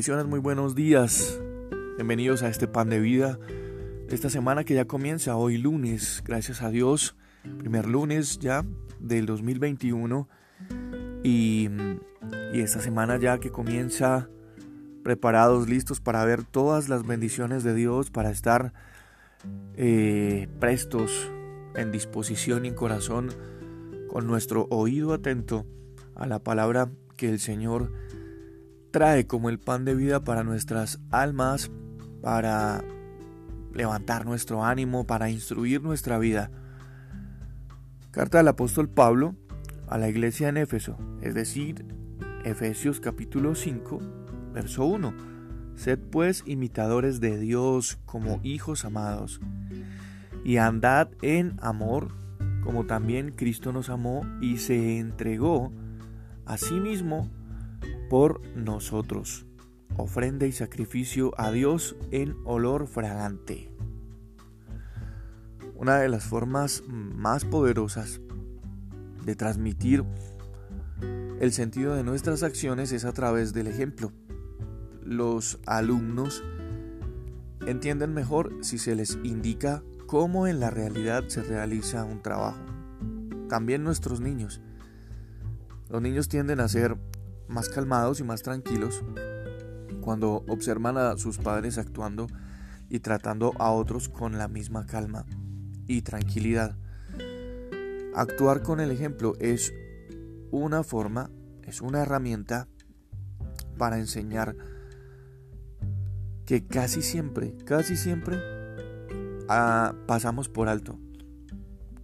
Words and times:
Bendiciones, 0.00 0.24
muy 0.28 0.40
buenos 0.40 0.74
días. 0.74 1.38
Bienvenidos 1.96 2.42
a 2.42 2.48
este 2.48 2.66
pan 2.66 2.88
de 2.88 3.00
vida. 3.00 3.38
Esta 4.08 4.30
semana 4.30 4.64
que 4.64 4.72
ya 4.72 4.86
comienza, 4.86 5.36
hoy 5.36 5.58
lunes, 5.58 6.22
gracias 6.24 6.62
a 6.62 6.70
Dios, 6.70 7.16
primer 7.58 7.86
lunes 7.86 8.38
ya 8.38 8.64
del 8.98 9.26
2021. 9.26 10.26
Y, 11.22 11.68
esta 12.54 12.80
semana 12.80 13.18
ya 13.18 13.40
que 13.40 13.50
comienza 13.50 14.30
preparados, 15.04 15.68
listos 15.68 16.00
para 16.00 16.24
ver 16.24 16.44
todas 16.44 16.88
las 16.88 17.06
bendiciones 17.06 17.62
de 17.62 17.74
Dios, 17.74 18.10
para 18.10 18.30
estar 18.30 18.72
eh, 19.76 20.48
prestos, 20.60 21.30
en 21.74 21.92
disposición 21.92 22.64
y 22.64 22.72
corazón, 22.72 23.34
con 24.08 24.26
nuestro 24.26 24.66
oído 24.70 25.12
atento 25.12 25.66
a 26.14 26.26
la 26.26 26.38
palabra 26.38 26.88
que 27.18 27.28
el 27.28 27.38
Señor 27.38 27.92
trae 28.90 29.26
como 29.26 29.48
el 29.48 29.58
pan 29.58 29.84
de 29.84 29.94
vida 29.94 30.20
para 30.20 30.44
nuestras 30.44 31.00
almas, 31.10 31.70
para 32.22 32.82
levantar 33.72 34.26
nuestro 34.26 34.64
ánimo, 34.64 35.06
para 35.06 35.30
instruir 35.30 35.82
nuestra 35.82 36.18
vida. 36.18 36.50
Carta 38.10 38.38
del 38.38 38.48
apóstol 38.48 38.88
Pablo 38.88 39.36
a 39.88 39.98
la 39.98 40.08
iglesia 40.08 40.48
en 40.48 40.56
Éfeso, 40.56 40.96
es 41.22 41.34
decir, 41.34 41.84
Efesios 42.44 43.00
capítulo 43.00 43.54
5, 43.54 44.00
verso 44.52 44.84
1. 44.84 45.14
Sed 45.76 45.98
pues 46.10 46.42
imitadores 46.46 47.20
de 47.20 47.38
Dios 47.38 47.98
como 48.04 48.40
hijos 48.42 48.84
amados, 48.84 49.40
y 50.44 50.56
andad 50.56 51.08
en 51.22 51.56
amor, 51.62 52.08
como 52.64 52.86
también 52.86 53.32
Cristo 53.32 53.72
nos 53.72 53.88
amó 53.88 54.26
y 54.40 54.58
se 54.58 54.98
entregó 54.98 55.72
a 56.44 56.56
sí 56.56 56.74
mismo 56.74 57.30
por 58.10 58.42
nosotros, 58.56 59.46
ofrenda 59.96 60.44
y 60.44 60.52
sacrificio 60.52 61.32
a 61.38 61.52
Dios 61.52 61.94
en 62.10 62.36
olor 62.44 62.88
fragante. 62.88 63.72
Una 65.76 65.98
de 65.98 66.08
las 66.08 66.24
formas 66.24 66.82
más 66.88 67.44
poderosas 67.44 68.20
de 69.24 69.36
transmitir 69.36 70.04
el 71.38 71.52
sentido 71.52 71.94
de 71.94 72.02
nuestras 72.02 72.42
acciones 72.42 72.90
es 72.90 73.04
a 73.04 73.12
través 73.12 73.52
del 73.52 73.68
ejemplo. 73.68 74.12
Los 75.04 75.60
alumnos 75.64 76.42
entienden 77.64 78.12
mejor 78.12 78.58
si 78.62 78.78
se 78.78 78.96
les 78.96 79.20
indica 79.22 79.84
cómo 80.06 80.48
en 80.48 80.58
la 80.58 80.70
realidad 80.70 81.28
se 81.28 81.44
realiza 81.44 82.04
un 82.04 82.22
trabajo. 82.22 82.60
También 83.48 83.84
nuestros 83.84 84.20
niños. 84.20 84.60
Los 85.88 86.02
niños 86.02 86.28
tienden 86.28 86.58
a 86.58 86.68
ser 86.68 86.98
más 87.50 87.68
calmados 87.68 88.20
y 88.20 88.24
más 88.24 88.42
tranquilos 88.42 89.02
cuando 90.00 90.44
observan 90.48 90.96
a 90.96 91.16
sus 91.16 91.38
padres 91.38 91.78
actuando 91.78 92.26
y 92.88 93.00
tratando 93.00 93.52
a 93.58 93.70
otros 93.70 94.08
con 94.08 94.38
la 94.38 94.48
misma 94.48 94.86
calma 94.86 95.26
y 95.86 96.02
tranquilidad. 96.02 96.76
Actuar 98.14 98.62
con 98.62 98.80
el 98.80 98.90
ejemplo 98.90 99.34
es 99.40 99.74
una 100.50 100.82
forma, 100.82 101.30
es 101.64 101.80
una 101.80 102.02
herramienta 102.02 102.68
para 103.78 103.98
enseñar 103.98 104.56
que 106.46 106.66
casi 106.66 107.02
siempre, 107.02 107.54
casi 107.64 107.96
siempre 107.96 108.38
ah, 109.48 109.94
pasamos 110.06 110.48
por 110.48 110.68
alto. 110.68 110.98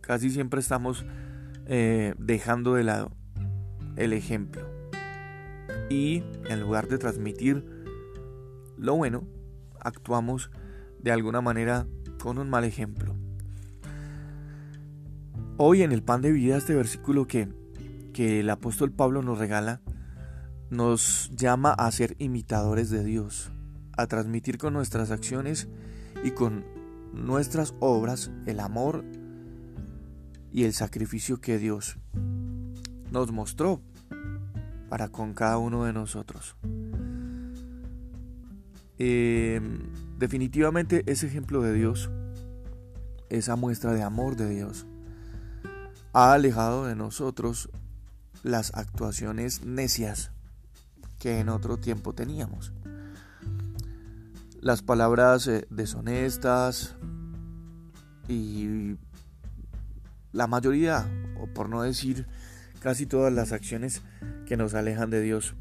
Casi 0.00 0.28
siempre 0.28 0.60
estamos 0.60 1.06
eh, 1.66 2.14
dejando 2.18 2.74
de 2.74 2.84
lado 2.84 3.10
el 3.96 4.12
ejemplo 4.12 4.73
y 5.90 6.22
en 6.48 6.60
lugar 6.60 6.88
de 6.88 6.98
transmitir 6.98 7.64
lo 8.76 8.96
bueno, 8.96 9.26
actuamos 9.80 10.50
de 10.98 11.12
alguna 11.12 11.40
manera 11.40 11.86
con 12.18 12.38
un 12.38 12.48
mal 12.48 12.64
ejemplo. 12.64 13.14
Hoy 15.56 15.82
en 15.82 15.92
el 15.92 16.02
pan 16.02 16.22
de 16.22 16.32
vida, 16.32 16.56
este 16.56 16.74
versículo 16.74 17.26
que, 17.26 17.48
que 18.12 18.40
el 18.40 18.50
apóstol 18.50 18.90
Pablo 18.90 19.22
nos 19.22 19.38
regala, 19.38 19.82
nos 20.70 21.30
llama 21.34 21.72
a 21.72 21.90
ser 21.92 22.16
imitadores 22.18 22.90
de 22.90 23.04
Dios, 23.04 23.52
a 23.96 24.06
transmitir 24.06 24.58
con 24.58 24.72
nuestras 24.72 25.10
acciones 25.10 25.68
y 26.24 26.32
con 26.32 26.64
nuestras 27.12 27.74
obras 27.78 28.32
el 28.46 28.58
amor 28.58 29.04
y 30.50 30.64
el 30.64 30.72
sacrificio 30.72 31.40
que 31.40 31.58
Dios 31.58 31.98
nos 33.10 33.30
mostró 33.30 33.80
para 34.94 35.08
con 35.08 35.34
cada 35.34 35.58
uno 35.58 35.86
de 35.86 35.92
nosotros. 35.92 36.54
Eh, 39.00 39.60
definitivamente 40.20 41.02
ese 41.06 41.26
ejemplo 41.26 41.62
de 41.62 41.72
Dios, 41.72 42.12
esa 43.28 43.56
muestra 43.56 43.92
de 43.92 44.04
amor 44.04 44.36
de 44.36 44.48
Dios, 44.48 44.86
ha 46.12 46.32
alejado 46.32 46.86
de 46.86 46.94
nosotros 46.94 47.70
las 48.44 48.72
actuaciones 48.72 49.64
necias 49.64 50.30
que 51.18 51.40
en 51.40 51.48
otro 51.48 51.76
tiempo 51.76 52.12
teníamos. 52.12 52.72
Las 54.60 54.82
palabras 54.82 55.48
eh, 55.48 55.66
deshonestas 55.70 56.94
y 58.28 58.94
la 60.30 60.46
mayoría, 60.46 61.04
o 61.40 61.48
por 61.48 61.68
no 61.68 61.82
decir 61.82 62.28
casi 62.78 63.06
todas 63.06 63.32
las 63.32 63.50
acciones 63.50 64.02
que 64.44 64.56
nos 64.56 64.74
alejan 64.74 65.10
de 65.10 65.20
Dios. 65.20 65.54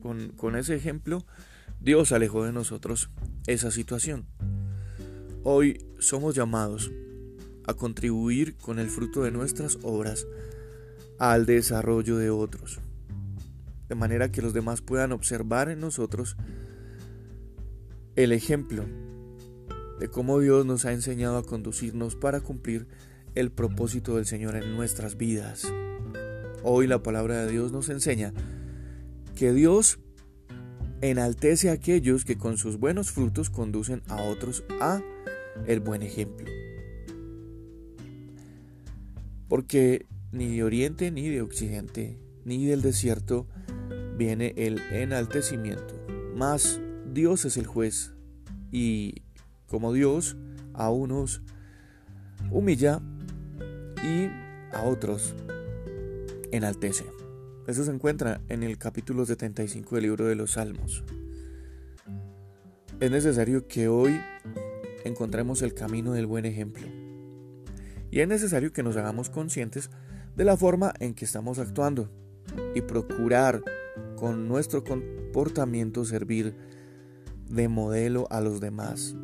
Con, 0.00 0.56
ese 0.56 0.74
ejemplo, 0.74 1.24
Dios 1.80 2.12
alejó 2.12 2.44
de 2.44 2.52
nosotros 2.52 3.10
esa 3.46 3.70
situación. 3.70 4.26
Hoy 5.42 5.84
somos 5.98 6.34
llamados 6.34 6.90
a 7.66 7.74
contribuir 7.74 8.56
con 8.56 8.78
el 8.78 8.88
fruto 8.88 9.22
de 9.22 9.30
nuestras 9.30 9.78
obras 9.82 10.26
al 11.18 11.46
desarrollo 11.46 12.16
de 12.16 12.30
otros, 12.30 12.80
de 13.88 13.94
manera 13.94 14.30
que 14.30 14.42
los 14.42 14.54
demás 14.54 14.80
puedan 14.80 15.12
observar 15.12 15.68
en 15.68 15.80
nosotros 15.80 16.36
el 18.16 18.32
ejemplo 18.32 18.84
de 19.98 20.08
cómo 20.08 20.38
Dios 20.38 20.64
nos 20.64 20.84
ha 20.84 20.92
enseñado 20.92 21.38
a 21.38 21.44
conducirnos 21.44 22.16
para 22.16 22.40
cumplir 22.40 22.86
el 23.34 23.50
propósito 23.50 24.16
del 24.16 24.26
Señor 24.26 24.56
en 24.56 24.74
nuestras 24.76 25.16
vidas. 25.16 25.66
Hoy 26.62 26.86
la 26.86 27.02
palabra 27.02 27.44
de 27.44 27.52
Dios 27.52 27.72
nos 27.72 27.88
enseña 27.88 28.32
que 29.36 29.52
Dios 29.52 30.00
enaltece 31.00 31.70
a 31.70 31.74
aquellos 31.74 32.24
que 32.24 32.36
con 32.36 32.58
sus 32.58 32.78
buenos 32.78 33.12
frutos 33.12 33.50
conducen 33.50 34.02
a 34.08 34.22
otros 34.22 34.64
a 34.80 35.00
el 35.66 35.80
buen 35.80 36.02
ejemplo. 36.02 36.46
Porque 39.48 40.06
ni 40.32 40.56
de 40.56 40.64
oriente 40.64 41.10
ni 41.10 41.28
de 41.28 41.42
occidente 41.42 42.18
ni 42.44 42.66
del 42.66 42.82
desierto 42.82 43.46
viene 44.16 44.54
el 44.56 44.80
enaltecimiento, 44.90 45.94
mas 46.34 46.80
Dios 47.12 47.44
es 47.44 47.56
el 47.56 47.66
juez 47.66 48.12
y 48.72 49.22
como 49.66 49.92
Dios 49.92 50.36
a 50.74 50.90
unos 50.90 51.42
humilla 52.50 53.00
y 54.02 54.28
a 54.74 54.82
otros 54.82 55.34
enaltece. 56.52 57.06
Eso 57.66 57.84
se 57.84 57.90
encuentra 57.90 58.40
en 58.48 58.62
el 58.62 58.78
capítulo 58.78 59.26
75 59.26 59.94
del 59.94 60.04
libro 60.04 60.26
de 60.26 60.34
los 60.34 60.52
Salmos. 60.52 61.04
Es 63.00 63.10
necesario 63.10 63.68
que 63.68 63.88
hoy 63.88 64.18
encontremos 65.04 65.62
el 65.62 65.74
camino 65.74 66.12
del 66.12 66.26
buen 66.26 66.46
ejemplo. 66.46 66.86
Y 68.10 68.20
es 68.20 68.28
necesario 68.28 68.72
que 68.72 68.82
nos 68.82 68.96
hagamos 68.96 69.28
conscientes 69.28 69.90
de 70.34 70.44
la 70.44 70.56
forma 70.56 70.94
en 70.98 71.14
que 71.14 71.24
estamos 71.24 71.58
actuando 71.58 72.10
y 72.74 72.80
procurar 72.80 73.62
con 74.16 74.48
nuestro 74.48 74.82
comportamiento 74.82 76.04
servir 76.04 76.56
de 77.50 77.68
modelo 77.68 78.26
a 78.30 78.40
los 78.40 78.60
demás 78.60 79.14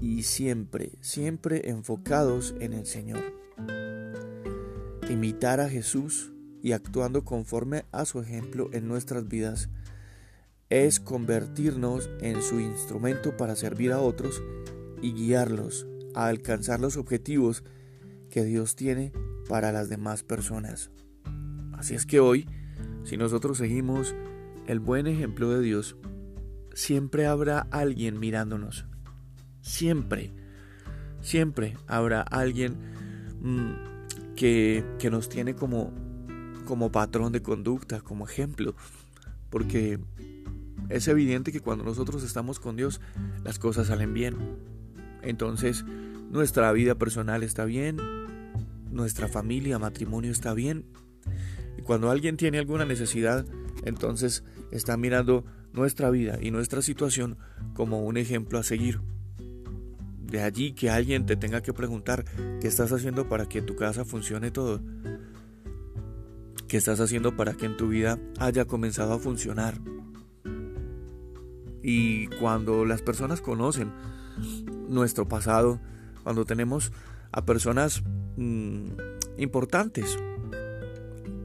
y 0.00 0.22
siempre, 0.22 0.92
siempre 1.00 1.68
enfocados 1.68 2.54
en 2.60 2.72
el 2.72 2.86
Señor. 2.86 3.20
Imitar 5.08 5.60
a 5.60 5.68
Jesús 5.68 6.32
y 6.66 6.72
actuando 6.72 7.24
conforme 7.24 7.84
a 7.92 8.04
su 8.06 8.18
ejemplo 8.18 8.70
en 8.72 8.88
nuestras 8.88 9.28
vidas 9.28 9.68
es 10.68 10.98
convertirnos 10.98 12.10
en 12.20 12.42
su 12.42 12.58
instrumento 12.58 13.36
para 13.36 13.54
servir 13.54 13.92
a 13.92 14.00
otros 14.00 14.42
y 15.00 15.12
guiarlos 15.12 15.86
a 16.16 16.26
alcanzar 16.26 16.80
los 16.80 16.96
objetivos 16.96 17.62
que 18.30 18.42
Dios 18.42 18.74
tiene 18.74 19.12
para 19.48 19.70
las 19.70 19.88
demás 19.88 20.24
personas. 20.24 20.90
Así 21.74 21.94
es 21.94 22.04
que 22.04 22.18
hoy, 22.18 22.48
si 23.04 23.16
nosotros 23.16 23.58
seguimos 23.58 24.16
el 24.66 24.80
buen 24.80 25.06
ejemplo 25.06 25.50
de 25.50 25.62
Dios, 25.62 25.96
siempre 26.74 27.26
habrá 27.26 27.60
alguien 27.70 28.18
mirándonos. 28.18 28.86
Siempre, 29.60 30.32
siempre 31.20 31.76
habrá 31.86 32.22
alguien 32.22 32.74
mm, 33.40 34.34
que, 34.34 34.84
que 34.98 35.10
nos 35.10 35.28
tiene 35.28 35.54
como 35.54 36.05
como 36.66 36.92
patrón 36.92 37.32
de 37.32 37.40
conducta, 37.40 38.02
como 38.02 38.26
ejemplo, 38.26 38.74
porque 39.48 39.98
es 40.90 41.08
evidente 41.08 41.52
que 41.52 41.60
cuando 41.60 41.84
nosotros 41.84 42.22
estamos 42.22 42.60
con 42.60 42.76
Dios, 42.76 43.00
las 43.42 43.58
cosas 43.58 43.86
salen 43.86 44.12
bien. 44.12 44.36
Entonces, 45.22 45.84
nuestra 46.30 46.70
vida 46.72 46.96
personal 46.96 47.42
está 47.42 47.64
bien, 47.64 47.96
nuestra 48.90 49.28
familia, 49.28 49.78
matrimonio 49.78 50.30
está 50.30 50.52
bien. 50.52 50.84
Y 51.78 51.82
cuando 51.82 52.10
alguien 52.10 52.36
tiene 52.36 52.58
alguna 52.58 52.84
necesidad, 52.84 53.46
entonces 53.84 54.44
está 54.70 54.96
mirando 54.96 55.44
nuestra 55.72 56.10
vida 56.10 56.38
y 56.40 56.50
nuestra 56.50 56.82
situación 56.82 57.38
como 57.74 58.04
un 58.04 58.16
ejemplo 58.16 58.58
a 58.58 58.62
seguir. 58.62 59.00
De 60.20 60.42
allí 60.42 60.72
que 60.72 60.90
alguien 60.90 61.24
te 61.24 61.36
tenga 61.36 61.62
que 61.62 61.72
preguntar 61.72 62.24
qué 62.60 62.66
estás 62.66 62.92
haciendo 62.92 63.28
para 63.28 63.46
que 63.46 63.62
tu 63.62 63.76
casa 63.76 64.04
funcione 64.04 64.50
todo. 64.50 64.80
¿Qué 66.68 66.76
estás 66.76 66.98
haciendo 66.98 67.36
para 67.36 67.54
que 67.54 67.66
en 67.66 67.76
tu 67.76 67.88
vida 67.88 68.18
haya 68.40 68.64
comenzado 68.64 69.12
a 69.12 69.18
funcionar? 69.20 69.78
Y 71.80 72.26
cuando 72.40 72.84
las 72.84 73.02
personas 73.02 73.40
conocen 73.40 73.92
nuestro 74.88 75.28
pasado, 75.28 75.80
cuando 76.24 76.44
tenemos 76.44 76.92
a 77.30 77.44
personas 77.44 78.02
mm, 78.36 78.88
importantes 79.38 80.18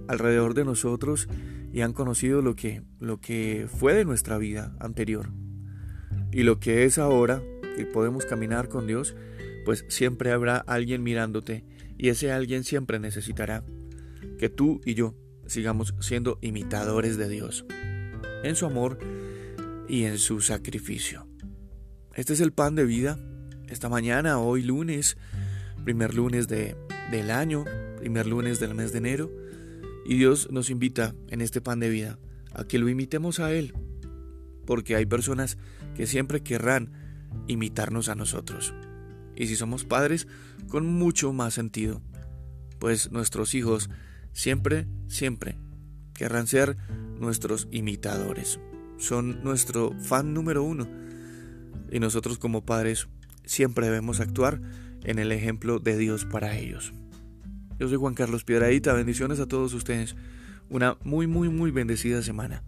alrededor 0.07 0.55
de 0.55 0.65
nosotros 0.65 1.27
y 1.71 1.81
han 1.81 1.93
conocido 1.93 2.41
lo 2.41 2.55
que, 2.55 2.81
lo 2.99 3.19
que 3.19 3.67
fue 3.71 3.93
de 3.93 4.05
nuestra 4.05 4.39
vida 4.39 4.75
anterior 4.79 5.29
y 6.31 6.41
lo 6.41 6.59
que 6.59 6.85
es 6.85 6.97
ahora, 6.97 7.43
que 7.75 7.85
podemos 7.85 8.25
caminar 8.25 8.69
con 8.69 8.87
Dios, 8.87 9.15
pues 9.65 9.85
siempre 9.87 10.31
habrá 10.31 10.57
alguien 10.57 11.03
mirándote 11.03 11.63
y 11.97 12.09
ese 12.09 12.31
alguien 12.31 12.63
siempre 12.63 12.97
necesitará 12.97 13.63
que 14.41 14.49
tú 14.49 14.81
y 14.83 14.95
yo 14.95 15.13
sigamos 15.45 15.93
siendo 15.99 16.39
imitadores 16.41 17.15
de 17.15 17.29
Dios 17.29 17.63
en 18.43 18.55
su 18.55 18.65
amor 18.65 18.97
y 19.87 20.05
en 20.05 20.17
su 20.17 20.41
sacrificio. 20.41 21.27
Este 22.15 22.33
es 22.33 22.39
el 22.39 22.51
pan 22.51 22.73
de 22.73 22.83
vida. 22.83 23.19
Esta 23.67 23.87
mañana, 23.87 24.39
hoy 24.39 24.63
lunes, 24.63 25.15
primer 25.83 26.15
lunes 26.15 26.47
de, 26.47 26.75
del 27.11 27.29
año, 27.29 27.65
primer 27.99 28.25
lunes 28.25 28.59
del 28.59 28.73
mes 28.73 28.91
de 28.91 28.97
enero, 28.97 29.31
y 30.07 30.15
Dios 30.15 30.49
nos 30.49 30.71
invita 30.71 31.13
en 31.27 31.41
este 31.41 31.61
pan 31.61 31.79
de 31.79 31.89
vida 31.89 32.17
a 32.51 32.63
que 32.63 32.79
lo 32.79 32.89
imitemos 32.89 33.39
a 33.39 33.53
Él, 33.53 33.75
porque 34.65 34.95
hay 34.95 35.05
personas 35.05 35.59
que 35.95 36.07
siempre 36.07 36.41
querrán 36.41 36.91
imitarnos 37.45 38.09
a 38.09 38.15
nosotros. 38.15 38.73
Y 39.35 39.45
si 39.45 39.55
somos 39.55 39.85
padres, 39.85 40.27
con 40.67 40.87
mucho 40.87 41.31
más 41.31 41.53
sentido, 41.53 42.01
pues 42.79 43.11
nuestros 43.11 43.53
hijos 43.53 43.87
siempre, 44.33 44.87
siempre 45.07 45.57
querrán 46.13 46.47
ser 46.47 46.77
nuestros 47.19 47.67
imitadores. 47.71 48.59
Son 48.97 49.43
nuestro 49.43 49.95
fan 49.99 50.33
número 50.33 50.63
uno. 50.63 50.87
Y 51.91 51.99
nosotros 51.99 52.37
como 52.37 52.65
padres 52.65 53.07
siempre 53.45 53.87
debemos 53.87 54.19
actuar 54.19 54.61
en 55.03 55.19
el 55.19 55.31
ejemplo 55.31 55.79
de 55.79 55.97
Dios 55.97 56.25
para 56.25 56.57
ellos. 56.57 56.93
Yo 57.79 57.87
soy 57.87 57.97
Juan 57.97 58.13
Carlos 58.13 58.43
Piedradita, 58.43 58.93
bendiciones 58.93 59.39
a 59.39 59.47
todos 59.47 59.73
ustedes. 59.73 60.15
Una 60.69 60.97
muy, 61.03 61.27
muy, 61.27 61.49
muy 61.49 61.71
bendecida 61.71 62.21
semana. 62.21 62.63